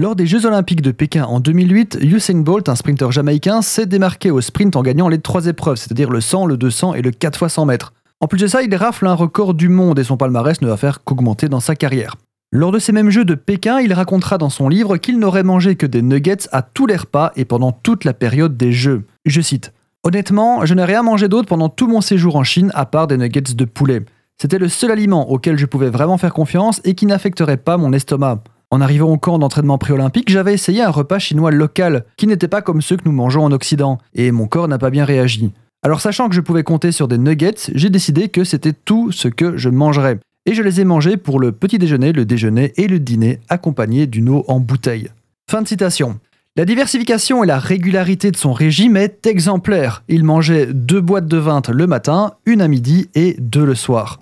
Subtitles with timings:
[0.00, 4.30] Lors des Jeux Olympiques de Pékin en 2008, Usain Bolt, un sprinter jamaïcain, s'est démarqué
[4.30, 7.44] au sprint en gagnant les trois épreuves, c'est-à-dire le 100, le 200 et le 4
[7.44, 7.92] x 100 mètres.
[8.18, 10.78] En plus de ça, il rafle un record du monde et son palmarès ne va
[10.78, 12.16] faire qu'augmenter dans sa carrière.
[12.50, 15.76] Lors de ces mêmes Jeux de Pékin, il racontera dans son livre qu'il n'aurait mangé
[15.76, 19.04] que des nuggets à tous les repas et pendant toute la période des Jeux.
[19.26, 22.86] Je cite Honnêtement, je n'ai rien mangé d'autre pendant tout mon séjour en Chine à
[22.86, 24.06] part des nuggets de poulet.
[24.40, 27.92] C'était le seul aliment auquel je pouvais vraiment faire confiance et qui n'affecterait pas mon
[27.92, 28.42] estomac.
[28.72, 32.62] En arrivant au camp d'entraînement préolympique, j'avais essayé un repas chinois local, qui n'était pas
[32.62, 35.50] comme ceux que nous mangeons en Occident, et mon corps n'a pas bien réagi.
[35.82, 39.26] Alors sachant que je pouvais compter sur des nuggets, j'ai décidé que c'était tout ce
[39.26, 40.20] que je mangerais.
[40.46, 44.06] Et je les ai mangés pour le petit déjeuner, le déjeuner et le dîner, accompagnés
[44.06, 45.08] d'une eau en bouteille.
[45.50, 46.20] Fin de citation.
[46.54, 50.04] La diversification et la régularité de son régime est exemplaire.
[50.08, 54.20] Il mangeait deux boîtes de vin le matin, une à midi et deux le soir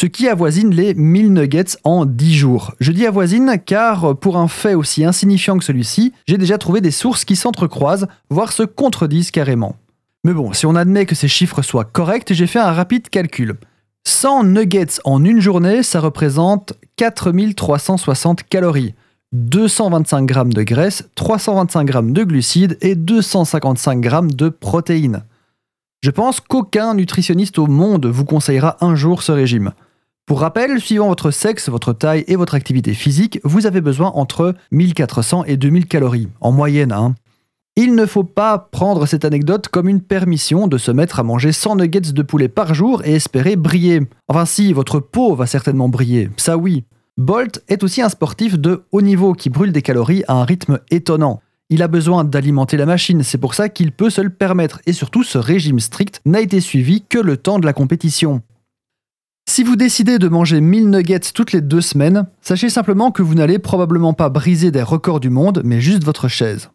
[0.00, 2.72] ce qui avoisine les 1000 nuggets en 10 jours.
[2.80, 6.90] Je dis avoisine car pour un fait aussi insignifiant que celui-ci, j'ai déjà trouvé des
[6.90, 9.76] sources qui s'entrecroisent, voire se contredisent carrément.
[10.24, 13.56] Mais bon, si on admet que ces chiffres soient corrects, j'ai fait un rapide calcul.
[14.04, 18.94] 100 nuggets en une journée, ça représente 4360 calories.
[19.32, 25.24] 225 g de graisse, 325 g de glucides et 255 g de protéines.
[26.02, 29.74] Je pense qu'aucun nutritionniste au monde vous conseillera un jour ce régime.
[30.30, 34.54] Pour rappel, suivant votre sexe, votre taille et votre activité physique, vous avez besoin entre
[34.70, 36.92] 1400 et 2000 calories, en moyenne.
[36.92, 37.16] Hein.
[37.74, 41.50] Il ne faut pas prendre cette anecdote comme une permission de se mettre à manger
[41.50, 44.02] 100 nuggets de poulet par jour et espérer briller.
[44.28, 46.84] Enfin si, votre peau va certainement briller, ça oui.
[47.16, 50.78] Bolt est aussi un sportif de haut niveau qui brûle des calories à un rythme
[50.92, 51.40] étonnant.
[51.70, 54.92] Il a besoin d'alimenter la machine, c'est pour ça qu'il peut se le permettre, et
[54.92, 58.42] surtout ce régime strict n'a été suivi que le temps de la compétition.
[59.52, 63.34] Si vous décidez de manger 1000 nuggets toutes les deux semaines, sachez simplement que vous
[63.34, 66.70] n'allez probablement pas briser des records du monde, mais juste votre chaise.